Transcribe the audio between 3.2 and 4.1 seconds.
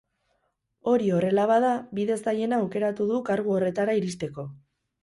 kargu horretara